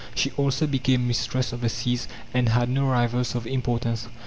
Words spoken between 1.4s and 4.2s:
of the seas and had no rivals of importance.